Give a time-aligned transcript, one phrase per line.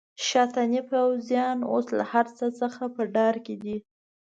[0.27, 3.77] شاتني پوځیان اوس له هرڅه څخه په ډار کې دي.